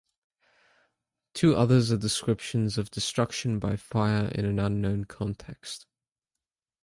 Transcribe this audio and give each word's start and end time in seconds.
Two 1.35 1.55
others 1.55 1.91
are 1.91 1.97
descriptions 1.97 2.79
of 2.79 2.89
destruction 2.89 3.59
by 3.59 3.75
fire 3.75 4.29
in 4.33 4.45
an 4.45 4.57
unknown 4.57 5.05
context. 5.05 5.85